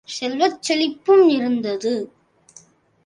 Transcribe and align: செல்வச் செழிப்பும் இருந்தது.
செல்வச் 0.07 0.59
செழிப்பும் 0.61 1.27
இருந்தது. 1.29 1.93